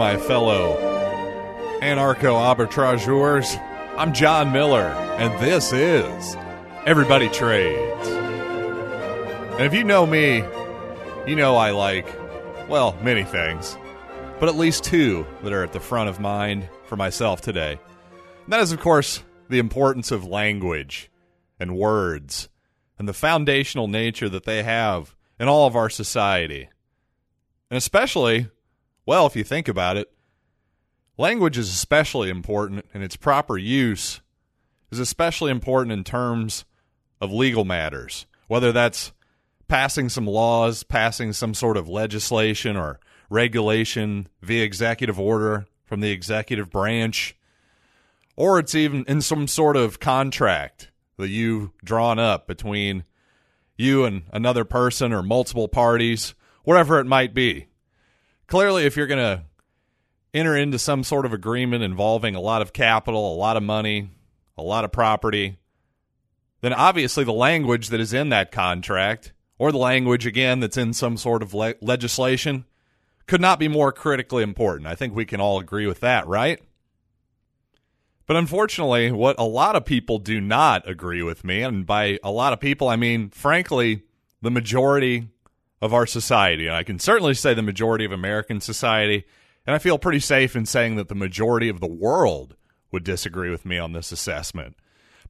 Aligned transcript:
My 0.00 0.16
fellow 0.16 0.78
anarcho 1.82 2.32
arbitrageurs. 2.34 3.54
I'm 3.98 4.14
John 4.14 4.50
Miller, 4.50 4.86
and 5.18 5.44
this 5.44 5.74
is 5.74 6.38
Everybody 6.86 7.28
Trades. 7.28 8.08
And 8.08 9.60
if 9.60 9.74
you 9.74 9.84
know 9.84 10.06
me, 10.06 10.42
you 11.26 11.36
know 11.36 11.54
I 11.54 11.72
like, 11.72 12.06
well, 12.66 12.96
many 13.02 13.24
things, 13.24 13.76
but 14.38 14.48
at 14.48 14.56
least 14.56 14.84
two 14.84 15.26
that 15.42 15.52
are 15.52 15.64
at 15.64 15.74
the 15.74 15.80
front 15.80 16.08
of 16.08 16.18
mind 16.18 16.66
for 16.86 16.96
myself 16.96 17.42
today. 17.42 17.78
And 18.44 18.52
that 18.54 18.60
is, 18.60 18.72
of 18.72 18.80
course, 18.80 19.22
the 19.50 19.58
importance 19.58 20.10
of 20.10 20.24
language 20.24 21.10
and 21.58 21.76
words 21.76 22.48
and 22.98 23.06
the 23.06 23.12
foundational 23.12 23.86
nature 23.86 24.30
that 24.30 24.44
they 24.44 24.62
have 24.62 25.14
in 25.38 25.46
all 25.46 25.66
of 25.66 25.76
our 25.76 25.90
society. 25.90 26.70
And 27.70 27.76
especially, 27.76 28.48
well, 29.06 29.26
if 29.26 29.36
you 29.36 29.44
think 29.44 29.68
about 29.68 29.96
it, 29.96 30.10
language 31.16 31.58
is 31.58 31.68
especially 31.68 32.30
important 32.30 32.86
and 32.94 33.02
its 33.02 33.16
proper 33.16 33.58
use 33.58 34.20
is 34.90 34.98
especially 34.98 35.50
important 35.50 35.92
in 35.92 36.04
terms 36.04 36.64
of 37.20 37.32
legal 37.32 37.64
matters, 37.64 38.26
whether 38.48 38.72
that's 38.72 39.12
passing 39.68 40.08
some 40.08 40.26
laws, 40.26 40.82
passing 40.82 41.32
some 41.32 41.54
sort 41.54 41.76
of 41.76 41.88
legislation 41.88 42.76
or 42.76 42.98
regulation 43.28 44.28
via 44.42 44.64
executive 44.64 45.18
order 45.18 45.66
from 45.84 46.00
the 46.00 46.10
executive 46.10 46.70
branch, 46.70 47.36
or 48.36 48.58
it's 48.58 48.74
even 48.74 49.04
in 49.06 49.20
some 49.20 49.46
sort 49.46 49.76
of 49.76 50.00
contract 50.00 50.90
that 51.16 51.28
you've 51.28 51.70
drawn 51.84 52.18
up 52.18 52.46
between 52.46 53.04
you 53.76 54.04
and 54.04 54.22
another 54.32 54.64
person 54.64 55.12
or 55.12 55.22
multiple 55.22 55.68
parties, 55.68 56.34
whatever 56.64 56.98
it 56.98 57.06
might 57.06 57.34
be. 57.34 57.66
Clearly, 58.50 58.84
if 58.84 58.96
you're 58.96 59.06
going 59.06 59.18
to 59.18 59.44
enter 60.34 60.56
into 60.56 60.76
some 60.76 61.04
sort 61.04 61.24
of 61.24 61.32
agreement 61.32 61.84
involving 61.84 62.34
a 62.34 62.40
lot 62.40 62.62
of 62.62 62.72
capital, 62.72 63.32
a 63.32 63.36
lot 63.36 63.56
of 63.56 63.62
money, 63.62 64.10
a 64.58 64.62
lot 64.62 64.84
of 64.84 64.90
property, 64.90 65.56
then 66.60 66.72
obviously 66.72 67.22
the 67.22 67.32
language 67.32 67.90
that 67.90 68.00
is 68.00 68.12
in 68.12 68.30
that 68.30 68.50
contract, 68.50 69.32
or 69.56 69.70
the 69.70 69.78
language 69.78 70.26
again 70.26 70.58
that's 70.58 70.76
in 70.76 70.92
some 70.92 71.16
sort 71.16 71.44
of 71.44 71.54
le- 71.54 71.76
legislation, 71.80 72.64
could 73.28 73.40
not 73.40 73.60
be 73.60 73.68
more 73.68 73.92
critically 73.92 74.42
important. 74.42 74.88
I 74.88 74.96
think 74.96 75.14
we 75.14 75.24
can 75.24 75.40
all 75.40 75.60
agree 75.60 75.86
with 75.86 76.00
that, 76.00 76.26
right? 76.26 76.60
But 78.26 78.34
unfortunately, 78.34 79.12
what 79.12 79.36
a 79.38 79.44
lot 79.44 79.76
of 79.76 79.84
people 79.84 80.18
do 80.18 80.40
not 80.40 80.90
agree 80.90 81.22
with 81.22 81.44
me, 81.44 81.62
and 81.62 81.86
by 81.86 82.18
a 82.24 82.32
lot 82.32 82.52
of 82.52 82.58
people, 82.58 82.88
I 82.88 82.96
mean, 82.96 83.30
frankly, 83.30 84.02
the 84.42 84.50
majority 84.50 85.28
of 85.80 85.94
our 85.94 86.06
society, 86.06 86.66
and 86.66 86.76
I 86.76 86.82
can 86.82 86.98
certainly 86.98 87.34
say 87.34 87.54
the 87.54 87.62
majority 87.62 88.04
of 88.04 88.12
American 88.12 88.60
society, 88.60 89.24
and 89.66 89.74
I 89.74 89.78
feel 89.78 89.98
pretty 89.98 90.20
safe 90.20 90.54
in 90.54 90.66
saying 90.66 90.96
that 90.96 91.08
the 91.08 91.14
majority 91.14 91.68
of 91.68 91.80
the 91.80 91.86
world 91.86 92.56
would 92.92 93.04
disagree 93.04 93.50
with 93.50 93.64
me 93.64 93.78
on 93.78 93.92
this 93.92 94.12
assessment. 94.12 94.76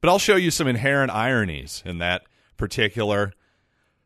But 0.01 0.09
I'll 0.09 0.19
show 0.19 0.35
you 0.35 0.51
some 0.51 0.67
inherent 0.67 1.11
ironies 1.11 1.83
in 1.85 1.99
that 1.99 2.23
particular 2.57 3.33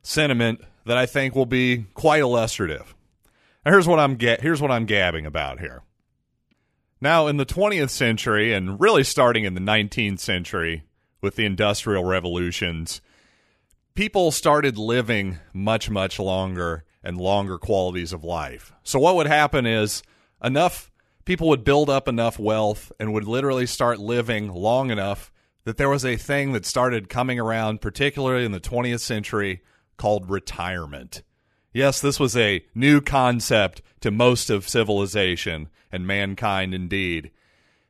sentiment 0.01 0.61
that 0.85 0.97
I 0.97 1.05
think 1.05 1.35
will 1.35 1.45
be 1.45 1.85
quite 1.93 2.21
illustrative. 2.21 2.93
Now, 3.65 3.71
here's 3.71 3.87
what 3.87 3.99
I'm 3.99 4.15
get 4.15 4.41
here's 4.41 4.61
what 4.61 4.71
I'm 4.71 4.85
gabbing 4.85 5.25
about 5.25 5.59
here. 5.59 5.81
Now, 7.01 7.27
in 7.27 7.37
the 7.37 7.45
20th 7.45 7.89
century 7.89 8.53
and 8.53 8.79
really 8.79 9.03
starting 9.03 9.43
in 9.43 9.53
the 9.53 9.61
19th 9.61 10.19
century 10.19 10.83
with 11.21 11.35
the 11.35 11.45
industrial 11.45 12.03
revolutions, 12.03 13.01
people 13.95 14.29
started 14.31 14.77
living 14.77 15.39
much 15.53 15.89
much 15.89 16.19
longer 16.19 16.83
and 17.01 17.17
longer 17.17 17.57
qualities 17.57 18.11
of 18.11 18.23
life. 18.23 18.73
So 18.83 18.99
what 18.99 19.15
would 19.15 19.27
happen 19.27 19.65
is 19.65 20.03
enough 20.43 20.91
people 21.23 21.47
would 21.49 21.63
build 21.63 21.89
up 21.89 22.07
enough 22.07 22.37
wealth 22.37 22.91
and 22.99 23.13
would 23.13 23.23
literally 23.23 23.65
start 23.65 23.99
living 23.99 24.51
long 24.51 24.91
enough 24.91 25.31
that 25.63 25.77
there 25.77 25.89
was 25.89 26.05
a 26.05 26.17
thing 26.17 26.51
that 26.51 26.65
started 26.65 27.09
coming 27.09 27.39
around, 27.39 27.81
particularly 27.81 28.45
in 28.45 28.51
the 28.51 28.59
20th 28.59 28.99
century, 28.99 29.61
called 29.97 30.29
retirement. 30.29 31.23
Yes, 31.73 31.99
this 31.99 32.19
was 32.19 32.37
a 32.37 32.63
new 32.75 33.01
concept 33.01 33.81
to 34.01 34.11
most 34.11 34.49
of 34.49 34.69
civilization 34.69 35.69
and 35.91 36.05
mankind 36.05 36.73
indeed. 36.73 37.31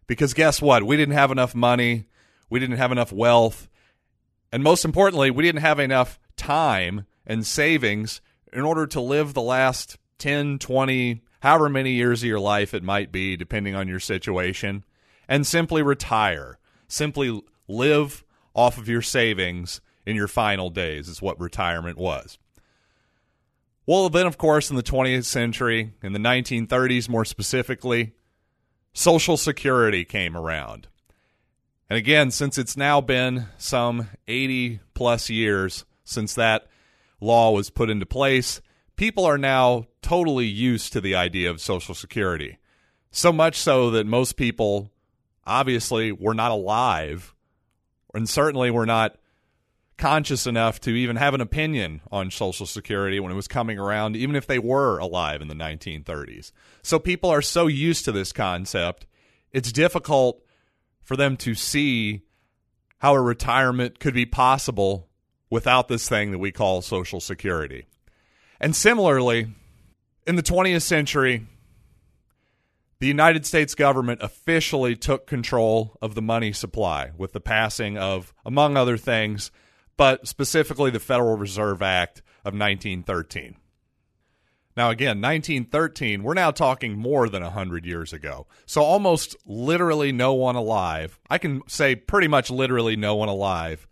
Because 0.08 0.34
guess 0.34 0.62
what? 0.62 0.84
We 0.84 0.98
didn't 0.98 1.16
have 1.16 1.32
enough 1.32 1.56
money, 1.56 2.06
we 2.50 2.60
didn't 2.60 2.78
have 2.78 2.92
enough 2.92 3.12
wealth, 3.12 3.68
and 4.52 4.64
most 4.64 4.86
importantly, 4.86 5.32
we 5.32 5.44
didn't 5.44 5.62
have 5.62 5.80
enough 5.80 6.20
time 6.38 7.06
and 7.26 7.46
savings 7.46 8.22
in 8.54 8.62
order 8.62 8.88
to 8.88 9.02
live 9.02 9.34
the 9.34 9.42
last 9.42 9.98
10, 10.20 10.60
20, 10.60 11.22
however 11.42 11.70
many 11.70 11.92
years 11.92 12.24
of 12.24 12.28
your 12.28 12.40
life 12.40 12.74
it 12.74 12.84
might 12.84 13.12
be, 13.12 13.36
depending 13.36 13.76
on 13.76 13.88
your 13.88 14.00
situation, 14.00 14.84
and 15.28 15.46
simply 15.46 15.82
retire. 15.82 16.58
Simply 16.88 17.42
live 17.68 18.24
off 18.54 18.78
of 18.78 18.88
your 18.88 19.02
savings 19.02 19.82
in 20.06 20.16
your 20.16 20.28
final 20.28 20.70
days, 20.70 21.10
is 21.10 21.22
what 21.22 21.40
retirement 21.40 21.98
was. 21.98 22.38
Well, 23.88 24.10
then, 24.10 24.26
of 24.26 24.38
course, 24.38 24.70
in 24.70 24.76
the 24.76 24.84
20th 24.84 25.26
century, 25.26 25.94
in 26.02 26.14
the 26.14 26.20
1930s 26.20 27.10
more 27.10 27.26
specifically, 27.26 28.14
Social 28.94 29.38
Security 29.38 30.06
came 30.06 30.38
around. 30.38 30.88
And 31.90 31.98
again, 31.98 32.32
since 32.32 32.58
it's 32.58 32.76
now 32.76 33.00
been 33.00 33.48
some 33.58 34.10
80 34.28 34.80
plus 34.94 35.30
years 35.30 35.86
since 36.04 36.34
that 36.36 36.68
law 37.22 37.52
was 37.52 37.70
put 37.70 37.90
into 37.90 38.06
place, 38.06 38.62
people 38.96 39.26
are 39.26 39.38
now 39.38 39.86
totally 40.02 40.46
used 40.46 40.94
to 40.94 41.02
the 41.02 41.16
idea 41.16 41.50
of 41.50 41.62
Social 41.62 41.94
Security. 41.94 42.58
So 43.12 43.32
much 43.32 43.58
so 43.58 43.92
that 43.92 44.08
most 44.08 44.36
people 44.36 44.92
obviously 45.46 46.12
were 46.12 46.34
not 46.34 46.52
alive 46.52 47.36
and 48.14 48.28
certainly 48.28 48.72
were 48.72 48.86
not 48.86 49.18
conscious 49.98 50.46
enough 50.46 50.80
to 50.82 50.90
even 50.90 51.16
have 51.16 51.34
an 51.34 51.42
opinion 51.42 52.02
on 52.12 52.32
Social 52.32 52.66
Security 52.66 53.20
when 53.20 53.32
it 53.32 53.36
was 53.36 53.48
coming 53.48 53.80
around, 53.80 54.16
even 54.16 54.36
if 54.36 54.48
they 54.48 54.60
were 54.60 54.98
alive 54.98 55.42
in 55.42 55.48
the 55.48 55.56
1930s. 55.56 56.52
So 56.82 57.00
people 57.00 57.30
are 57.30 57.42
so 57.42 57.68
used 57.68 58.06
to 58.06 58.12
this 58.12 58.34
concept, 58.34 59.06
it's 59.52 59.72
difficult 59.72 60.45
for 61.06 61.16
them 61.16 61.38
to 61.38 61.56
see 61.56 62.24
how 62.98 63.14
a 63.14 63.22
retirement 63.22 64.00
could 64.00 64.14
be 64.14 64.26
possible 64.26 65.08
without 65.50 65.88
this 65.88 66.10
thing 66.10 66.32
that 66.32 66.40
we 66.40 66.52
call 66.52 66.82
Social 66.82 67.22
Security. 67.22 67.86
And 68.60 68.76
similarly, 68.76 69.48
in 70.26 70.36
the 70.36 70.44
20th 70.44 70.82
century, 70.82 71.46
the 73.00 73.08
United 73.08 73.46
States 73.46 73.76
government 73.76 74.22
officially 74.24 74.96
took 74.96 75.28
control 75.28 75.98
of 76.02 76.16
the 76.16 76.22
money 76.22 76.52
supply 76.52 77.12
with 77.16 77.34
the 77.34 77.42
passing 77.42 77.98
of, 77.98 78.34
among 78.44 78.76
other 78.76 78.98
things, 78.98 79.52
but 79.98 80.28
specifically 80.28 80.90
the 80.90 81.00
Federal 81.00 81.38
Reserve 81.38 81.82
Act 81.82 82.20
of 82.44 82.54
1913. 82.54 83.58
Now, 84.78 84.90
again, 84.90 85.22
1913, 85.22 86.22
we're 86.22 86.34
now 86.34 86.52
talking 86.52 86.98
more 86.98 87.30
than 87.30 87.42
100 87.42 87.86
years 87.86 88.12
ago. 88.12 88.46
So, 88.66 88.82
almost 88.82 89.36
literally 89.46 90.12
no 90.12 90.34
one 90.34 90.56
alive, 90.56 91.18
I 91.30 91.38
can 91.38 91.62
say 91.68 91.96
pretty 91.96 92.28
much 92.28 92.50
literally 92.50 92.98
no 92.98 93.16
one 93.16 93.30
alive, 93.30 93.88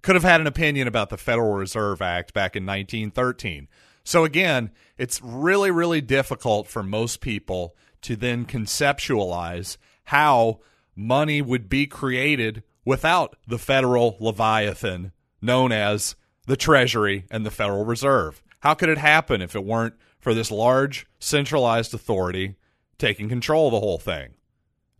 could 0.00 0.14
have 0.14 0.22
had 0.22 0.40
an 0.40 0.46
opinion 0.46 0.86
about 0.86 1.10
the 1.10 1.16
Federal 1.16 1.54
Reserve 1.54 2.00
Act 2.00 2.32
back 2.32 2.54
in 2.54 2.64
1913. 2.64 3.66
So, 4.04 4.24
again, 4.24 4.70
it's 4.96 5.20
really, 5.20 5.72
really 5.72 6.00
difficult 6.00 6.68
for 6.68 6.84
most 6.84 7.20
people 7.20 7.76
to 8.02 8.14
then 8.14 8.46
conceptualize 8.46 9.76
how 10.04 10.60
money 10.94 11.42
would 11.42 11.68
be 11.68 11.86
created 11.86 12.62
without 12.84 13.36
the 13.46 13.58
federal 13.58 14.16
Leviathan 14.20 15.10
known 15.42 15.72
as 15.72 16.14
the 16.46 16.56
Treasury 16.56 17.26
and 17.28 17.44
the 17.44 17.50
Federal 17.50 17.84
Reserve. 17.84 18.40
How 18.60 18.74
could 18.74 18.88
it 18.88 18.98
happen 18.98 19.42
if 19.42 19.54
it 19.54 19.64
weren't 19.64 19.94
for 20.28 20.34
this 20.34 20.50
large 20.50 21.06
centralized 21.18 21.94
authority 21.94 22.54
taking 22.98 23.30
control 23.30 23.68
of 23.68 23.72
the 23.72 23.80
whole 23.80 23.96
thing? 23.96 24.34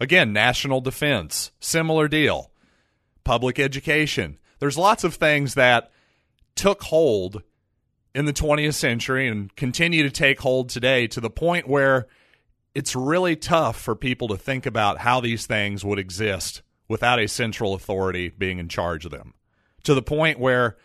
Again, 0.00 0.32
national 0.32 0.80
defense, 0.80 1.52
similar 1.60 2.08
deal. 2.08 2.50
Public 3.24 3.58
education. 3.58 4.38
There's 4.58 4.78
lots 4.78 5.04
of 5.04 5.16
things 5.16 5.52
that 5.52 5.90
took 6.54 6.82
hold 6.84 7.42
in 8.14 8.24
the 8.24 8.32
20th 8.32 8.72
century 8.72 9.28
and 9.28 9.54
continue 9.54 10.02
to 10.02 10.10
take 10.10 10.40
hold 10.40 10.70
today 10.70 11.06
to 11.08 11.20
the 11.20 11.28
point 11.28 11.68
where 11.68 12.06
it's 12.74 12.96
really 12.96 13.36
tough 13.36 13.78
for 13.78 13.94
people 13.94 14.28
to 14.28 14.36
think 14.38 14.64
about 14.64 14.96
how 14.96 15.20
these 15.20 15.44
things 15.44 15.84
would 15.84 15.98
exist 15.98 16.62
without 16.88 17.20
a 17.20 17.28
central 17.28 17.74
authority 17.74 18.30
being 18.30 18.58
in 18.58 18.70
charge 18.70 19.04
of 19.04 19.10
them. 19.10 19.34
To 19.82 19.92
the 19.92 20.00
point 20.00 20.38
where 20.38 20.78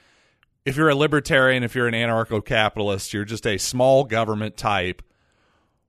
if 0.65 0.77
you're 0.77 0.89
a 0.89 0.95
libertarian, 0.95 1.63
if 1.63 1.75
you're 1.75 1.87
an 1.87 1.93
anarcho 1.93 2.43
capitalist, 2.43 3.13
you're 3.13 3.25
just 3.25 3.45
a 3.45 3.57
small 3.57 4.03
government 4.03 4.57
type. 4.57 5.01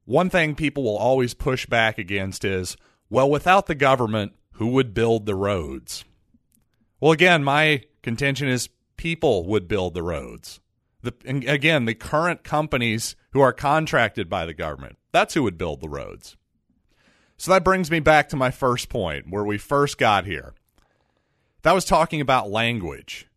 One 0.04 0.30
thing 0.30 0.54
people 0.54 0.82
will 0.82 0.98
always 0.98 1.34
push 1.34 1.66
back 1.66 1.98
against 1.98 2.44
is 2.44 2.76
well, 3.10 3.30
without 3.30 3.66
the 3.66 3.74
government, 3.74 4.32
who 4.52 4.68
would 4.68 4.94
build 4.94 5.26
the 5.26 5.34
roads? 5.34 6.04
Well, 7.00 7.12
again, 7.12 7.44
my 7.44 7.82
contention 8.02 8.48
is 8.48 8.68
people 8.96 9.44
would 9.46 9.68
build 9.68 9.94
the 9.94 10.02
roads. 10.02 10.60
The, 11.02 11.14
again, 11.24 11.84
the 11.84 11.94
current 11.94 12.44
companies 12.44 13.14
who 13.32 13.40
are 13.40 13.52
contracted 13.52 14.30
by 14.30 14.46
the 14.46 14.54
government, 14.54 14.96
That's 15.12 15.34
who 15.34 15.42
would 15.42 15.58
build 15.58 15.80
the 15.80 15.88
roads. 15.88 16.36
So 17.36 17.52
that 17.52 17.64
brings 17.64 17.90
me 17.90 18.00
back 18.00 18.28
to 18.30 18.36
my 18.36 18.50
first 18.50 18.88
point 18.88 19.26
where 19.28 19.44
we 19.44 19.58
first 19.58 19.98
got 19.98 20.24
here. 20.24 20.54
That 21.62 21.74
was 21.74 21.84
talking 21.84 22.20
about 22.20 22.50
language. 22.50 23.28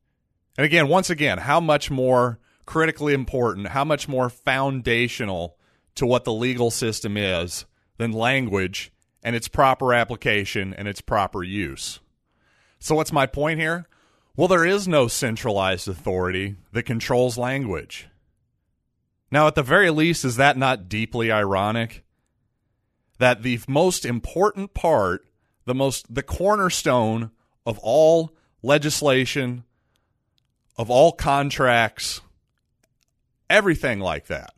And 0.57 0.65
again, 0.65 0.88
once 0.88 1.09
again, 1.09 1.38
how 1.38 1.59
much 1.59 1.92
more 1.92 2.39
critically 2.65 3.13
important, 3.13 3.69
how 3.69 3.86
much 3.86 4.07
more 4.07 4.30
foundational 4.30 5.57
to 5.95 6.06
what 6.06 6.24
the 6.24 6.33
legal 6.33 6.71
system 6.71 7.15
is 7.18 7.65
than 7.98 8.12
language 8.12 8.92
and 9.24 9.36
its 9.36 9.48
proper 9.48 9.94
application 9.94 10.74
and 10.74 10.88
its 10.88 11.01
proper 11.01 11.44
use. 11.44 12.00
So, 12.80 12.95
what's 12.95 13.12
my 13.12 13.25
point 13.25 13.59
here? 13.59 13.88
Well, 14.36 14.48
there 14.48 14.65
is 14.65 14.88
no 14.88 15.07
centralized 15.07 15.88
authority 15.88 16.56
that 16.71 16.83
controls 16.83 17.38
language. 17.38 18.07
Now, 19.31 19.48
at 19.48 19.56
the 19.56 19.63
very 19.63 19.89
least, 19.89 20.24
is 20.24 20.36
that 20.36 20.57
not 20.57 20.88
deeply 20.88 21.31
ironic? 21.31 22.04
That 23.18 23.42
the 23.42 23.59
most 23.68 24.06
important 24.06 24.75
part, 24.75 25.25
the 25.65 25.74
most 25.74 26.13
the 26.13 26.24
cornerstone 26.24 27.31
of 27.65 27.80
all 27.80 28.31
legislation, 28.62 29.63
of 30.78 30.90
all 30.90 31.12
contracts, 31.12 32.22
everything 33.50 34.00
like 34.00 34.28
that. 34.28 34.54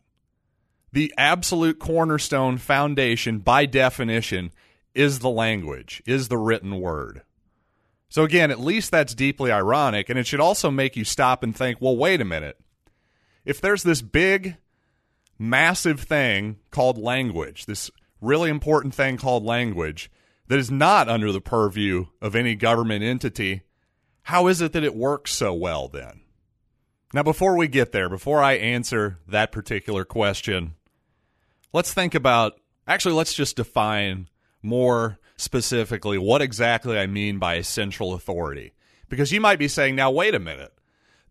The 0.92 1.14
absolute 1.16 1.78
cornerstone 1.78 2.58
foundation 2.58 3.38
by 3.38 3.66
definition 3.66 4.52
is 4.94 5.20
the 5.20 5.30
language, 5.30 6.02
is 6.04 6.28
the 6.28 6.38
written 6.38 6.80
word. 6.80 7.22
So 8.08 8.24
again, 8.24 8.50
at 8.50 8.58
least 8.58 8.90
that's 8.90 9.14
deeply 9.14 9.52
ironic, 9.52 10.08
and 10.08 10.18
it 10.18 10.26
should 10.26 10.40
also 10.40 10.70
make 10.70 10.96
you 10.96 11.04
stop 11.04 11.44
and 11.44 11.54
think, 11.54 11.80
well, 11.80 11.96
wait 11.96 12.20
a 12.20 12.24
minute. 12.24 12.58
If 13.44 13.60
there's 13.60 13.84
this 13.84 14.02
big, 14.02 14.56
massive 15.38 16.00
thing 16.00 16.58
called 16.72 16.98
language, 16.98 17.66
this 17.66 17.88
really 18.20 18.50
important 18.50 18.94
thing 18.94 19.16
called 19.16 19.44
language, 19.44 20.10
that 20.48 20.58
is 20.58 20.72
not 20.72 21.08
under 21.08 21.30
the 21.30 21.40
purview 21.40 22.06
of 22.20 22.34
any 22.34 22.56
government 22.56 23.04
entity, 23.04 23.62
how 24.30 24.46
is 24.46 24.60
it 24.60 24.72
that 24.72 24.84
it 24.84 24.94
works 24.94 25.32
so 25.32 25.52
well 25.52 25.88
then? 25.88 26.20
Now, 27.12 27.24
before 27.24 27.56
we 27.56 27.66
get 27.66 27.90
there, 27.90 28.08
before 28.08 28.40
I 28.40 28.52
answer 28.52 29.18
that 29.26 29.50
particular 29.50 30.04
question, 30.04 30.74
let's 31.72 31.92
think 31.92 32.14
about 32.14 32.54
actually, 32.86 33.14
let's 33.14 33.34
just 33.34 33.56
define 33.56 34.28
more 34.62 35.18
specifically 35.36 36.16
what 36.16 36.42
exactly 36.42 36.96
I 36.96 37.06
mean 37.06 37.38
by 37.38 37.54
a 37.54 37.64
central 37.64 38.14
authority. 38.14 38.72
Because 39.08 39.32
you 39.32 39.40
might 39.40 39.58
be 39.58 39.66
saying, 39.66 39.96
now, 39.96 40.12
wait 40.12 40.34
a 40.34 40.38
minute. 40.38 40.72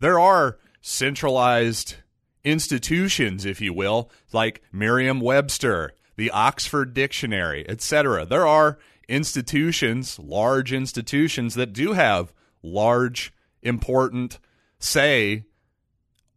There 0.01 0.19
are 0.19 0.57
centralized 0.81 1.95
institutions, 2.43 3.45
if 3.45 3.61
you 3.61 3.73
will, 3.73 4.11
like 4.33 4.61
Merriam 4.73 5.21
Webster, 5.21 5.93
the 6.17 6.31
Oxford 6.31 6.93
Dictionary, 6.93 7.67
etc. 7.69 8.25
There 8.25 8.47
are 8.47 8.77
institutions, 9.07 10.19
large 10.19 10.73
institutions, 10.73 11.55
that 11.55 11.71
do 11.71 11.93
have 11.93 12.33
large, 12.63 13.33
important 13.61 14.39
say 14.79 15.43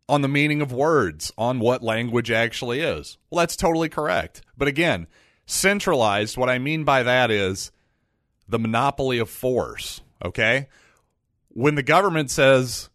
on 0.08 0.22
the 0.22 0.28
meaning 0.28 0.60
of 0.60 0.72
words, 0.72 1.32
on 1.38 1.58
what 1.58 1.82
language 1.82 2.30
actually 2.30 2.80
is. 2.80 3.18
Well, 3.30 3.40
that's 3.40 3.56
totally 3.56 3.88
correct. 3.88 4.42
But 4.56 4.68
again, 4.68 5.06
centralized, 5.46 6.36
what 6.36 6.50
I 6.50 6.58
mean 6.58 6.84
by 6.84 7.02
that 7.02 7.30
is 7.30 7.70
the 8.48 8.58
monopoly 8.58 9.18
of 9.18 9.30
force, 9.30 10.02
okay? 10.24 10.68
When 11.48 11.76
the 11.76 11.82
government 11.82 12.30
says 12.30 12.90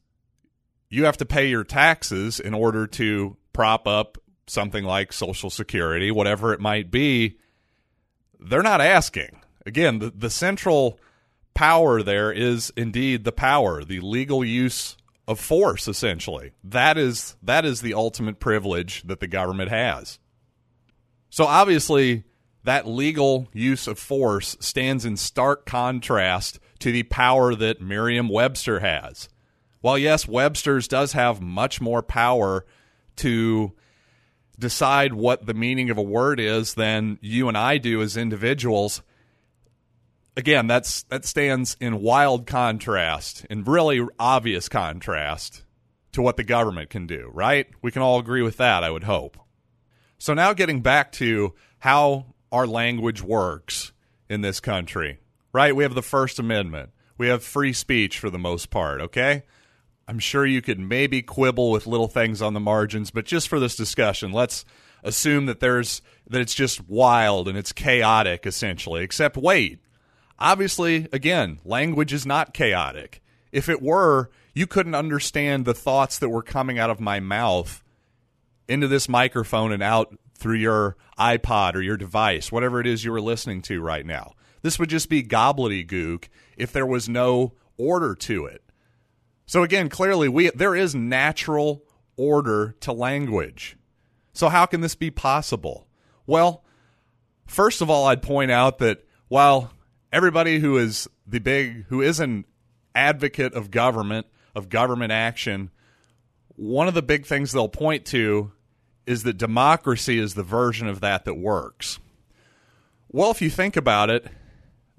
you 0.89 1.05
have 1.05 1.17
to 1.17 1.25
pay 1.25 1.47
your 1.47 1.63
taxes 1.63 2.39
in 2.39 2.53
order 2.53 2.87
to 2.87 3.37
prop 3.53 3.87
up 3.87 4.17
something 4.47 4.83
like 4.83 5.11
Social 5.11 5.49
Security, 5.49 6.11
whatever 6.11 6.53
it 6.53 6.59
might 6.59 6.89
be, 6.91 7.37
they're 8.39 8.63
not 8.63 8.81
asking. 8.81 9.41
Again, 9.65 9.99
the, 9.99 10.11
the 10.15 10.29
central 10.29 10.99
power 11.57 12.03
there 12.03 12.31
is 12.31 12.71
indeed 12.77 13.23
the 13.23 13.31
power, 13.31 13.83
the 13.83 13.99
legal 13.99 14.45
use 14.45 14.95
of 15.27 15.39
force 15.39 15.87
essentially. 15.87 16.51
That 16.63 16.99
is 16.99 17.35
that 17.41 17.65
is 17.65 17.81
the 17.81 17.95
ultimate 17.95 18.39
privilege 18.39 19.01
that 19.07 19.21
the 19.21 19.27
government 19.27 19.71
has. 19.71 20.19
So 21.31 21.45
obviously 21.45 22.25
that 22.63 22.87
legal 22.87 23.47
use 23.53 23.87
of 23.87 23.97
force 23.97 24.55
stands 24.59 25.03
in 25.03 25.17
stark 25.17 25.65
contrast 25.65 26.59
to 26.77 26.91
the 26.91 27.03
power 27.03 27.55
that 27.55 27.81
Merriam-Webster 27.81 28.81
has. 28.81 29.27
While 29.81 29.97
yes, 29.97 30.27
Webster's 30.27 30.87
does 30.87 31.13
have 31.13 31.41
much 31.41 31.81
more 31.81 32.03
power 32.03 32.67
to 33.15 33.73
decide 34.59 35.15
what 35.15 35.47
the 35.47 35.55
meaning 35.55 35.89
of 35.89 35.97
a 35.97 36.03
word 36.03 36.39
is 36.39 36.75
than 36.75 37.17
you 37.19 37.47
and 37.47 37.57
I 37.57 37.79
do 37.79 37.99
as 38.03 38.15
individuals, 38.15 39.01
again, 40.37 40.67
that's 40.67 41.03
that 41.03 41.25
stands 41.25 41.75
in 41.81 42.01
wild 42.01 42.47
contrast, 42.47 43.45
in 43.49 43.65
really 43.65 44.07
obvious 44.17 44.69
contrast 44.69 45.63
to 46.13 46.21
what 46.21 46.37
the 46.37 46.43
government 46.43 46.89
can 46.89 47.07
do, 47.07 47.29
right? 47.33 47.67
We 47.81 47.91
can 47.91 48.01
all 48.01 48.19
agree 48.19 48.43
with 48.43 48.57
that, 48.57 48.83
I 48.83 48.91
would 48.91 49.03
hope. 49.03 49.37
So 50.19 50.33
now 50.33 50.53
getting 50.53 50.81
back 50.81 51.11
to 51.13 51.53
how 51.79 52.27
our 52.51 52.65
language 52.65 53.21
works 53.21 53.91
in 54.29 54.41
this 54.41 54.59
country, 54.59 55.19
right? 55.51 55.75
We 55.75 55.83
have 55.83 55.95
the 55.95 56.01
First 56.01 56.39
Amendment. 56.39 56.91
We 57.17 57.27
have 57.27 57.43
free 57.43 57.73
speech 57.73 58.19
for 58.19 58.29
the 58.29 58.37
most 58.37 58.69
part, 58.69 59.01
okay? 59.01 59.43
I'm 60.07 60.19
sure 60.19 60.45
you 60.45 60.61
could 60.61 60.79
maybe 60.79 61.21
quibble 61.21 61.71
with 61.71 61.87
little 61.87 62.07
things 62.07 62.41
on 62.41 62.53
the 62.53 62.59
margins, 62.59 63.11
but 63.11 63.25
just 63.25 63.47
for 63.47 63.59
this 63.59 63.75
discussion, 63.75 64.31
let's 64.31 64.63
assume 65.03 65.45
that 65.47 65.59
there's 65.59 66.01
that 66.29 66.41
it's 66.41 66.53
just 66.53 66.87
wild 66.87 67.47
and 67.47 67.57
it's 67.57 67.71
chaotic 67.71 68.45
essentially. 68.45 69.03
Except 69.03 69.37
wait, 69.37 69.79
Obviously, 70.39 71.07
again, 71.11 71.59
language 71.65 72.13
is 72.13 72.25
not 72.25 72.53
chaotic. 72.53 73.21
If 73.51 73.69
it 73.69 73.81
were, 73.81 74.29
you 74.53 74.67
couldn't 74.67 74.95
understand 74.95 75.65
the 75.65 75.73
thoughts 75.73 76.19
that 76.19 76.29
were 76.29 76.43
coming 76.43 76.77
out 76.77 76.89
of 76.89 76.99
my 76.99 77.19
mouth 77.19 77.83
into 78.67 78.87
this 78.87 79.09
microphone 79.09 79.71
and 79.71 79.81
out 79.81 80.17
through 80.37 80.57
your 80.57 80.95
iPod 81.17 81.75
or 81.75 81.81
your 81.81 81.97
device, 81.97 82.51
whatever 82.51 82.79
it 82.79 82.87
is 82.87 83.03
you 83.03 83.11
were 83.11 83.21
listening 83.21 83.61
to 83.63 83.81
right 83.81 84.05
now. 84.05 84.33
This 84.61 84.77
would 84.77 84.89
just 84.89 85.09
be 85.09 85.23
gobbledygook 85.23 86.25
if 86.57 86.71
there 86.71 86.85
was 86.85 87.07
no 87.07 87.53
order 87.77 88.13
to 88.15 88.45
it. 88.45 88.61
So 89.45 89.63
again, 89.63 89.89
clearly 89.89 90.27
we 90.27 90.49
there 90.49 90.75
is 90.75 90.93
natural 90.93 91.83
order 92.17 92.75
to 92.81 92.91
language. 92.91 93.77
So 94.33 94.49
how 94.49 94.65
can 94.65 94.81
this 94.81 94.95
be 94.95 95.09
possible? 95.09 95.87
Well, 96.25 96.63
first 97.47 97.81
of 97.81 97.89
all, 97.89 98.05
I'd 98.05 98.21
point 98.21 98.51
out 98.51 98.79
that 98.79 99.07
while 99.29 99.71
everybody 100.17 100.57
who 100.57 100.77
is 100.77 101.07
the 101.27 101.37
big 101.37 101.85
who 101.89 102.01
is 102.01 102.19
an 102.19 102.43
advocate 102.95 103.53
of 103.53 103.69
government 103.69 104.25
of 104.55 104.67
government 104.67 105.11
action 105.11 105.69
one 106.55 106.87
of 106.87 106.95
the 106.95 107.03
big 107.03 107.23
things 107.23 107.51
they'll 107.51 107.69
point 107.69 108.03
to 108.03 108.51
is 109.05 109.21
that 109.21 109.37
democracy 109.37 110.17
is 110.17 110.33
the 110.33 110.41
version 110.41 110.87
of 110.87 111.01
that 111.01 111.23
that 111.25 111.35
works. 111.35 111.99
Well 113.09 113.29
if 113.29 113.43
you 113.43 113.51
think 113.51 113.77
about 113.77 114.09
it 114.09 114.25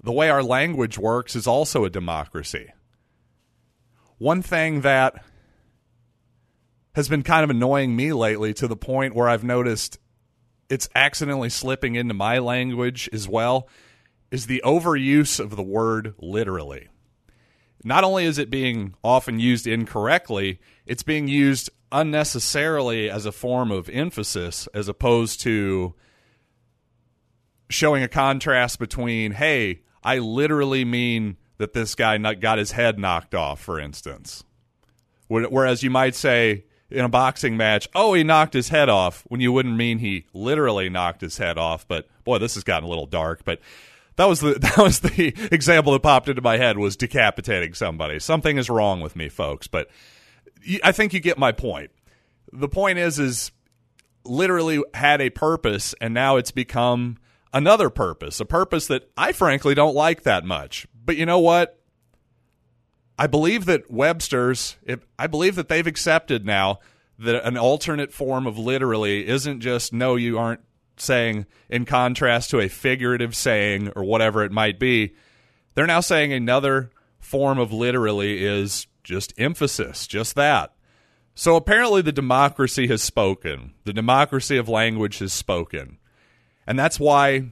the 0.01 0.13
way 0.13 0.29
our 0.29 0.41
language 0.41 0.97
works 0.97 1.35
is 1.35 1.47
also 1.47 1.83
a 1.83 1.89
democracy. 1.89 2.71
One 4.19 4.41
thing 4.41 4.81
that 4.81 5.21
has 6.95 7.09
been 7.09 7.23
kind 7.23 7.43
of 7.43 7.49
annoying 7.49 7.93
me 7.93 8.13
lately 8.13 8.53
to 8.53 8.69
the 8.69 8.77
point 8.77 9.15
where 9.15 9.27
I've 9.27 9.43
noticed 9.43 9.99
it's 10.69 10.87
accidentally 10.95 11.49
slipping 11.49 11.95
into 11.95 12.13
my 12.13 12.39
language 12.39 13.09
as 13.11 13.27
well 13.27 13.67
is 14.31 14.47
the 14.47 14.61
overuse 14.65 15.39
of 15.39 15.55
the 15.55 15.63
word 15.63 16.13
literally. 16.19 16.87
Not 17.83 18.03
only 18.03 18.25
is 18.25 18.37
it 18.37 18.49
being 18.49 18.95
often 19.03 19.39
used 19.39 19.65
incorrectly, 19.65 20.59
it's 20.85 21.03
being 21.03 21.27
used 21.27 21.69
unnecessarily 21.91 23.09
as 23.09 23.25
a 23.25 23.31
form 23.31 23.71
of 23.71 23.89
emphasis 23.89 24.67
as 24.73 24.87
opposed 24.87 25.41
to 25.41 25.95
showing 27.69 28.03
a 28.03 28.07
contrast 28.07 28.79
between, 28.79 29.31
hey, 29.31 29.81
I 30.03 30.19
literally 30.19 30.85
mean 30.85 31.37
that 31.57 31.73
this 31.73 31.95
guy 31.95 32.17
got 32.35 32.57
his 32.57 32.71
head 32.71 32.99
knocked 32.99 33.35
off, 33.35 33.59
for 33.59 33.79
instance. 33.79 34.43
Whereas 35.27 35.83
you 35.83 35.89
might 35.89 36.15
say 36.15 36.65
in 36.89 37.05
a 37.05 37.09
boxing 37.09 37.55
match, 37.55 37.87
oh, 37.93 38.13
he 38.13 38.23
knocked 38.23 38.53
his 38.53 38.69
head 38.69 38.89
off, 38.89 39.23
when 39.27 39.41
you 39.41 39.51
wouldn't 39.51 39.75
mean 39.75 39.99
he 39.99 40.25
literally 40.33 40.89
knocked 40.89 41.21
his 41.21 41.37
head 41.37 41.57
off. 41.57 41.87
But 41.87 42.07
boy, 42.23 42.39
this 42.39 42.55
has 42.55 42.63
gotten 42.63 42.85
a 42.85 42.89
little 42.89 43.05
dark. 43.05 43.43
But 43.43 43.59
that 44.19 44.27
was 44.27 44.41
the 44.41 44.53
that 44.59 44.77
was 44.77 44.99
the 44.99 45.33
example 45.49 45.93
that 45.93 46.03
popped 46.03 46.27
into 46.27 46.41
my 46.41 46.57
head 46.57 46.77
was 46.77 46.97
decapitating 46.97 47.73
somebody. 47.73 48.19
Something 48.19 48.57
is 48.57 48.69
wrong 48.69 48.99
with 48.99 49.15
me, 49.15 49.29
folks. 49.29 49.67
But 49.67 49.89
I 50.83 50.91
think 50.91 51.13
you 51.13 51.21
get 51.21 51.37
my 51.37 51.53
point. 51.53 51.91
The 52.51 52.67
point 52.67 52.99
is, 52.99 53.17
is 53.17 53.51
literally 54.25 54.83
had 54.93 55.21
a 55.21 55.29
purpose, 55.29 55.95
and 56.01 56.13
now 56.13 56.35
it's 56.35 56.51
become 56.51 57.17
another 57.53 57.89
purpose, 57.89 58.41
a 58.41 58.45
purpose 58.45 58.87
that 58.87 59.09
I 59.15 59.31
frankly 59.31 59.73
don't 59.73 59.95
like 59.95 60.23
that 60.23 60.43
much. 60.43 60.85
But 60.93 61.15
you 61.15 61.25
know 61.25 61.39
what? 61.39 61.79
I 63.17 63.27
believe 63.27 63.65
that 63.65 63.89
Webster's, 63.89 64.75
if, 64.83 64.99
I 65.17 65.27
believe 65.27 65.55
that 65.55 65.69
they've 65.69 65.87
accepted 65.87 66.45
now 66.45 66.79
that 67.19 67.45
an 67.45 67.57
alternate 67.57 68.11
form 68.11 68.47
of 68.47 68.57
literally 68.57 69.27
isn't 69.27 69.61
just 69.61 69.93
no, 69.93 70.15
you 70.15 70.37
aren't 70.37 70.61
saying, 71.01 71.45
in 71.69 71.85
contrast 71.85 72.49
to 72.49 72.59
a 72.59 72.67
figurative 72.67 73.35
saying 73.35 73.91
or 73.95 74.03
whatever 74.03 74.43
it 74.43 74.51
might 74.51 74.79
be, 74.79 75.13
they're 75.75 75.87
now 75.87 76.01
saying 76.01 76.33
another 76.33 76.91
form 77.19 77.59
of 77.59 77.71
literally 77.71 78.43
is 78.43 78.87
just 79.03 79.33
emphasis, 79.37 80.07
just 80.07 80.35
that. 80.35 80.73
So 81.35 81.55
apparently 81.55 82.01
the 82.01 82.11
democracy 82.11 82.87
has 82.87 83.01
spoken. 83.01 83.73
The 83.85 83.93
democracy 83.93 84.57
of 84.57 84.67
language 84.67 85.19
has 85.19 85.31
spoken. 85.31 85.97
And 86.67 86.77
that's 86.77 86.99
why 86.99 87.51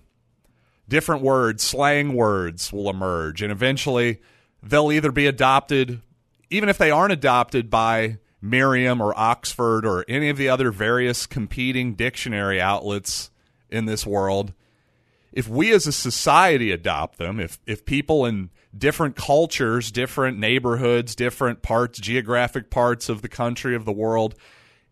different 0.90 1.22
words, 1.22 1.64
slang 1.64 2.14
words, 2.14 2.74
will 2.74 2.90
emerge. 2.90 3.42
And 3.42 3.52
eventually 3.52 4.20
they'll 4.62 4.92
either 4.92 5.12
be 5.12 5.26
adopted, 5.26 6.02
even 6.50 6.70
if 6.70 6.78
they 6.78 6.92
aren't 6.92 7.14
adopted 7.14 7.70
by 7.70 8.18
Merriam 8.42 9.02
or 9.02 9.18
Oxford 9.18 9.86
or 9.86 10.06
any 10.08 10.30
of 10.30 10.38
the 10.38 10.50
other 10.50 10.72
various 10.72 11.26
competing 11.26 11.96
dictionary 11.96 12.62
outlets 12.62 13.32
in 13.70 13.86
this 13.86 14.06
world. 14.06 14.54
If 15.32 15.48
we 15.48 15.72
as 15.72 15.86
a 15.86 15.92
society 15.92 16.72
adopt 16.72 17.18
them, 17.18 17.40
if, 17.40 17.60
if 17.66 17.86
people 17.86 18.26
in 18.26 18.50
different 18.76 19.16
cultures, 19.16 19.92
different 19.92 20.40
neighborhoods, 20.40 21.16
different 21.16 21.62
parts, 21.62 22.00
geographic 22.00 22.70
parts 22.70 23.10
of 23.10 23.22
the 23.22 23.30
country, 23.30 23.76
of 23.76 23.86
the 23.86 23.92
world, 23.92 24.36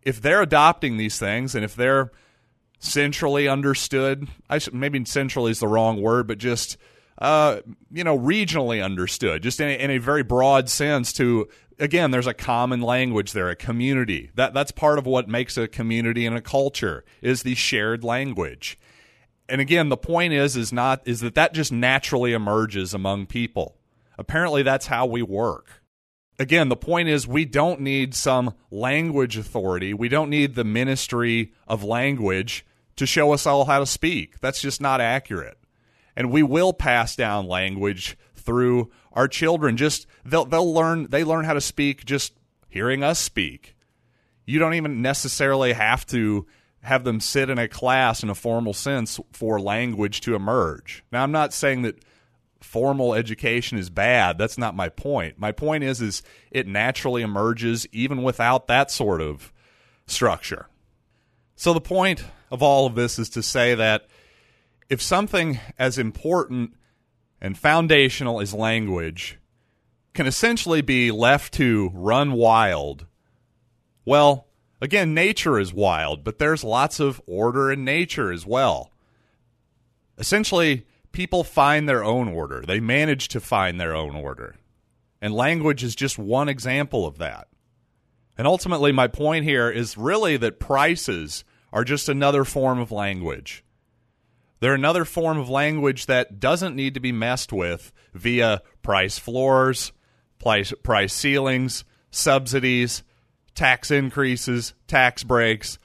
if 0.01 0.21
they're 0.21 0.41
adopting 0.41 0.97
these 0.97 1.17
things 1.17 1.55
and 1.55 1.63
if 1.63 1.75
they're 1.75 2.11
centrally 2.79 3.47
understood, 3.47 4.27
I 4.49 4.59
should, 4.59 4.73
maybe 4.73 5.03
centrally 5.05 5.51
is 5.51 5.59
the 5.59 5.67
wrong 5.67 6.01
word, 6.01 6.27
but 6.27 6.37
just 6.37 6.77
uh, 7.17 7.61
you 7.91 8.03
know, 8.03 8.17
regionally 8.17 8.83
understood, 8.83 9.41
just 9.41 9.61
in 9.61 9.69
a, 9.69 9.73
in 9.73 9.91
a 9.91 9.97
very 9.99 10.23
broad 10.23 10.69
sense. 10.69 11.13
To 11.13 11.47
again, 11.79 12.11
there's 12.11 12.27
a 12.27 12.33
common 12.33 12.81
language 12.81 13.33
there, 13.33 13.49
a 13.49 13.55
community. 13.55 14.31
That 14.35 14.53
that's 14.53 14.71
part 14.71 14.99
of 14.99 15.05
what 15.05 15.27
makes 15.27 15.57
a 15.57 15.67
community 15.67 16.25
and 16.25 16.35
a 16.35 16.41
culture 16.41 17.03
is 17.21 17.43
the 17.43 17.55
shared 17.55 18.03
language. 18.03 18.77
And 19.47 19.61
again, 19.61 19.89
the 19.89 19.97
point 19.97 20.33
is 20.33 20.55
is 20.55 20.73
not 20.73 21.01
is 21.05 21.21
that 21.21 21.35
that 21.35 21.53
just 21.53 21.71
naturally 21.71 22.33
emerges 22.33 22.93
among 22.93 23.27
people. 23.27 23.77
Apparently, 24.17 24.63
that's 24.63 24.87
how 24.87 25.05
we 25.05 25.21
work. 25.21 25.81
Again, 26.37 26.69
the 26.69 26.75
point 26.75 27.07
is 27.07 27.27
we 27.27 27.45
don't 27.45 27.81
need 27.81 28.13
some 28.13 28.53
language 28.69 29.37
authority. 29.37 29.93
We 29.93 30.09
don't 30.09 30.29
need 30.29 30.55
the 30.55 30.63
ministry 30.65 31.53
of 31.67 31.83
language 31.83 32.65
to 32.97 33.05
show 33.05 33.31
us 33.33 33.45
all 33.45 33.65
how 33.65 33.79
to 33.79 33.85
speak. 33.85 34.39
That's 34.39 34.61
just 34.61 34.81
not 34.81 34.99
accurate 34.99 35.57
and 36.15 36.31
we 36.31 36.43
will 36.43 36.73
pass 36.73 37.15
down 37.15 37.47
language 37.47 38.17
through 38.45 38.91
our 39.11 39.27
children. 39.27 39.77
Just 39.77 40.07
they'll 40.23 40.45
they'll 40.45 40.73
learn 40.73 41.07
they 41.09 41.23
learn 41.23 41.45
how 41.45 41.53
to 41.53 41.61
speak 41.61 42.05
just 42.05 42.33
hearing 42.69 43.03
us 43.03 43.19
speak. 43.19 43.75
You 44.45 44.59
don't 44.59 44.75
even 44.75 45.01
necessarily 45.01 45.73
have 45.73 46.05
to 46.07 46.45
have 46.81 47.03
them 47.03 47.19
sit 47.19 47.49
in 47.49 47.57
a 47.57 47.67
class 47.67 48.21
in 48.21 48.29
a 48.29 48.35
formal 48.35 48.73
sense 48.73 49.19
for 49.31 49.59
language 49.59 50.21
to 50.21 50.35
emerge. 50.35 51.03
Now 51.11 51.23
i'm 51.23 51.31
not 51.31 51.51
saying 51.51 51.81
that 51.81 52.03
formal 52.61 53.13
education 53.13 53.77
is 53.77 53.89
bad. 53.89 54.37
That's 54.37 54.57
not 54.57 54.75
my 54.75 54.89
point. 54.89 55.39
My 55.39 55.51
point 55.51 55.83
is 55.83 56.01
is 56.01 56.21
it 56.51 56.67
naturally 56.67 57.21
emerges 57.21 57.87
even 57.91 58.23
without 58.23 58.67
that 58.67 58.91
sort 58.91 59.21
of 59.21 59.51
structure. 60.07 60.67
So 61.55 61.73
the 61.73 61.81
point 61.81 62.23
of 62.51 62.61
all 62.61 62.85
of 62.85 62.95
this 62.95 63.17
is 63.17 63.29
to 63.29 63.43
say 63.43 63.75
that 63.75 64.07
if 64.89 65.01
something 65.01 65.59
as 65.79 65.97
important 65.97 66.73
and 67.41 67.57
foundational 67.57 68.41
as 68.41 68.53
language 68.53 69.39
can 70.13 70.25
essentially 70.25 70.81
be 70.81 71.11
left 71.11 71.53
to 71.53 71.91
run 71.93 72.31
wild, 72.31 73.05
well, 74.05 74.47
again, 74.81 75.13
nature 75.13 75.59
is 75.59 75.73
wild, 75.73 76.23
but 76.23 76.39
there's 76.39 76.63
lots 76.63 76.99
of 76.99 77.21
order 77.27 77.71
in 77.71 77.83
nature 77.83 78.31
as 78.31 78.45
well. 78.45 78.91
Essentially, 80.17 80.85
people 81.11 81.43
find 81.43 81.87
their 81.87 82.03
own 82.03 82.29
order, 82.29 82.63
they 82.65 82.79
manage 82.79 83.27
to 83.29 83.39
find 83.39 83.79
their 83.79 83.95
own 83.95 84.15
order. 84.15 84.55
And 85.21 85.33
language 85.33 85.83
is 85.83 85.95
just 85.95 86.17
one 86.17 86.49
example 86.49 87.05
of 87.05 87.17
that. 87.17 87.47
And 88.37 88.47
ultimately, 88.47 88.91
my 88.91 89.07
point 89.07 89.45
here 89.45 89.69
is 89.69 89.97
really 89.97 90.37
that 90.37 90.59
prices 90.59 91.43
are 91.73 91.83
just 91.83 92.07
another 92.07 92.45
form 92.45 92.79
of 92.79 92.91
language. 92.91 93.64
They're 94.59 94.73
another 94.73 95.05
form 95.05 95.37
of 95.37 95.49
language 95.49 96.05
that 96.05 96.39
doesn't 96.39 96.75
need 96.75 96.93
to 96.93 96.99
be 96.99 97.11
messed 97.11 97.51
with 97.51 97.91
via 98.13 98.61
price 98.81 99.19
floors, 99.19 99.91
price, 100.39 100.73
price 100.83 101.13
ceilings, 101.13 101.83
subsidies, 102.11 103.03
tax 103.53 103.91
increases, 103.91 104.73
tax 104.87 105.23
breaks. 105.23 105.77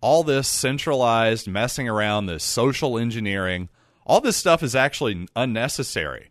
All 0.00 0.22
this 0.22 0.48
centralized 0.48 1.48
messing 1.48 1.88
around, 1.88 2.26
this 2.26 2.44
social 2.44 2.98
engineering, 2.98 3.68
all 4.06 4.20
this 4.20 4.36
stuff 4.36 4.62
is 4.62 4.74
actually 4.74 5.26
unnecessary. 5.34 6.30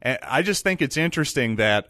And 0.00 0.18
I 0.22 0.42
just 0.42 0.64
think 0.64 0.80
it's 0.80 0.96
interesting 0.96 1.56
that 1.56 1.88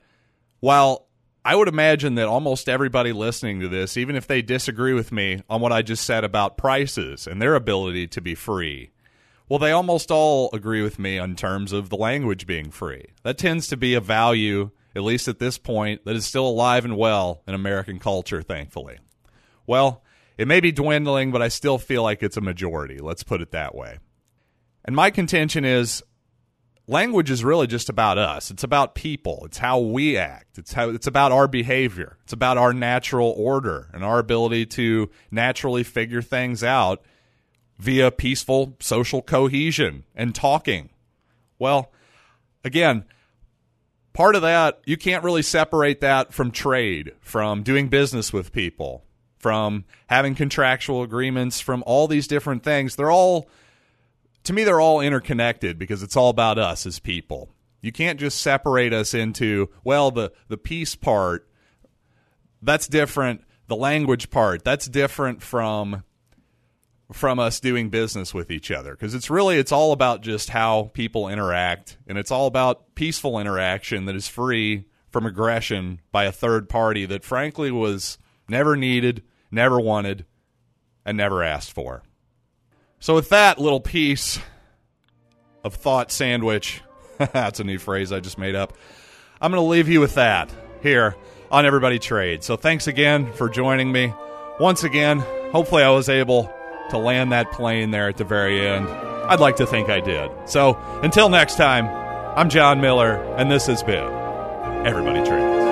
while 0.58 1.06
I 1.44 1.54
would 1.54 1.68
imagine 1.68 2.16
that 2.16 2.26
almost 2.26 2.68
everybody 2.68 3.12
listening 3.12 3.60
to 3.60 3.68
this, 3.68 3.96
even 3.96 4.16
if 4.16 4.26
they 4.26 4.42
disagree 4.42 4.92
with 4.92 5.12
me 5.12 5.42
on 5.48 5.60
what 5.60 5.72
I 5.72 5.82
just 5.82 6.04
said 6.04 6.24
about 6.24 6.56
prices 6.56 7.26
and 7.26 7.40
their 7.40 7.54
ability 7.54 8.08
to 8.08 8.20
be 8.20 8.34
free, 8.34 8.90
well, 9.50 9.58
they 9.58 9.72
almost 9.72 10.12
all 10.12 10.48
agree 10.52 10.80
with 10.80 11.00
me 11.00 11.18
in 11.18 11.34
terms 11.34 11.72
of 11.72 11.88
the 11.88 11.96
language 11.96 12.46
being 12.46 12.70
free. 12.70 13.06
That 13.24 13.36
tends 13.36 13.66
to 13.66 13.76
be 13.76 13.94
a 13.94 14.00
value, 14.00 14.70
at 14.94 15.02
least 15.02 15.26
at 15.26 15.40
this 15.40 15.58
point, 15.58 16.04
that 16.04 16.14
is 16.14 16.24
still 16.24 16.46
alive 16.46 16.84
and 16.84 16.96
well 16.96 17.42
in 17.48 17.54
American 17.54 17.98
culture, 17.98 18.42
thankfully. 18.42 19.00
Well, 19.66 20.04
it 20.38 20.46
may 20.46 20.60
be 20.60 20.70
dwindling, 20.70 21.32
but 21.32 21.42
I 21.42 21.48
still 21.48 21.78
feel 21.78 22.04
like 22.04 22.22
it's 22.22 22.36
a 22.36 22.40
majority. 22.40 22.98
Let's 22.98 23.24
put 23.24 23.42
it 23.42 23.50
that 23.50 23.74
way. 23.74 23.98
And 24.84 24.94
my 24.94 25.10
contention 25.10 25.64
is 25.64 26.00
language 26.86 27.28
is 27.28 27.42
really 27.42 27.66
just 27.66 27.88
about 27.88 28.18
us. 28.18 28.52
It's 28.52 28.62
about 28.62 28.94
people. 28.94 29.42
It's 29.46 29.58
how 29.58 29.80
we 29.80 30.16
act. 30.16 30.58
It's 30.58 30.74
how 30.74 30.90
it's 30.90 31.08
about 31.08 31.32
our 31.32 31.48
behavior. 31.48 32.18
It's 32.22 32.32
about 32.32 32.56
our 32.56 32.72
natural 32.72 33.34
order 33.36 33.90
and 33.92 34.04
our 34.04 34.20
ability 34.20 34.66
to 34.66 35.10
naturally 35.32 35.82
figure 35.82 36.22
things 36.22 36.62
out 36.62 37.02
via 37.80 38.10
peaceful 38.10 38.76
social 38.78 39.22
cohesion 39.22 40.04
and 40.14 40.34
talking. 40.34 40.90
Well, 41.58 41.90
again, 42.62 43.04
part 44.12 44.36
of 44.36 44.42
that, 44.42 44.80
you 44.84 44.98
can't 44.98 45.24
really 45.24 45.42
separate 45.42 46.02
that 46.02 46.34
from 46.34 46.50
trade, 46.50 47.12
from 47.20 47.62
doing 47.62 47.88
business 47.88 48.34
with 48.34 48.52
people, 48.52 49.02
from 49.38 49.86
having 50.08 50.34
contractual 50.34 51.02
agreements, 51.02 51.58
from 51.58 51.82
all 51.86 52.06
these 52.06 52.26
different 52.26 52.62
things. 52.62 52.96
They're 52.96 53.10
all, 53.10 53.48
to 54.44 54.52
me, 54.52 54.64
they're 54.64 54.80
all 54.80 55.00
interconnected 55.00 55.78
because 55.78 56.02
it's 56.02 56.16
all 56.16 56.28
about 56.28 56.58
us 56.58 56.84
as 56.84 56.98
people. 56.98 57.48
You 57.80 57.92
can't 57.92 58.20
just 58.20 58.42
separate 58.42 58.92
us 58.92 59.14
into, 59.14 59.70
well, 59.84 60.10
the, 60.10 60.32
the 60.48 60.58
peace 60.58 60.94
part, 60.96 61.48
that's 62.60 62.86
different. 62.86 63.42
The 63.68 63.76
language 63.76 64.28
part, 64.28 64.64
that's 64.64 64.86
different 64.86 65.40
from 65.42 66.04
from 67.12 67.38
us 67.38 67.60
doing 67.60 67.90
business 67.90 68.32
with 68.32 68.50
each 68.50 68.70
other 68.70 68.92
because 68.92 69.14
it's 69.14 69.30
really 69.30 69.58
it's 69.58 69.72
all 69.72 69.92
about 69.92 70.20
just 70.20 70.48
how 70.50 70.90
people 70.94 71.28
interact 71.28 71.98
and 72.06 72.16
it's 72.16 72.30
all 72.30 72.46
about 72.46 72.94
peaceful 72.94 73.38
interaction 73.38 74.04
that 74.04 74.14
is 74.14 74.28
free 74.28 74.84
from 75.08 75.26
aggression 75.26 76.00
by 76.12 76.24
a 76.24 76.32
third 76.32 76.68
party 76.68 77.04
that 77.06 77.24
frankly 77.24 77.70
was 77.70 78.16
never 78.48 78.76
needed, 78.76 79.22
never 79.50 79.80
wanted, 79.80 80.24
and 81.04 81.16
never 81.16 81.42
asked 81.42 81.72
for. 81.72 82.02
So 83.00 83.14
with 83.14 83.30
that 83.30 83.58
little 83.58 83.80
piece 83.80 84.38
of 85.64 85.74
thought 85.74 86.12
sandwich, 86.12 86.82
that's 87.18 87.58
a 87.60 87.64
new 87.64 87.78
phrase 87.78 88.12
I 88.12 88.20
just 88.20 88.38
made 88.38 88.54
up. 88.54 88.76
I'm 89.40 89.50
going 89.50 89.62
to 89.62 89.68
leave 89.68 89.88
you 89.88 90.00
with 90.00 90.14
that 90.14 90.50
here 90.82 91.16
on 91.50 91.66
Everybody 91.66 91.98
Trade. 91.98 92.44
So 92.44 92.56
thanks 92.56 92.86
again 92.86 93.32
for 93.32 93.48
joining 93.48 93.90
me. 93.90 94.12
Once 94.60 94.84
again, 94.84 95.18
hopefully 95.50 95.82
I 95.82 95.90
was 95.90 96.08
able 96.08 96.52
to 96.90 96.98
land 96.98 97.32
that 97.32 97.50
plane 97.52 97.90
there 97.90 98.08
at 98.08 98.16
the 98.16 98.24
very 98.24 98.66
end. 98.66 98.88
I'd 98.88 99.40
like 99.40 99.56
to 99.56 99.66
think 99.66 99.88
I 99.88 100.00
did. 100.00 100.30
So 100.46 100.76
until 101.02 101.28
next 101.28 101.56
time, 101.56 101.86
I'm 102.36 102.48
John 102.48 102.80
Miller, 102.80 103.14
and 103.36 103.50
this 103.50 103.66
has 103.66 103.82
been 103.82 104.06
Everybody 104.86 105.24
Trade. 105.24 105.69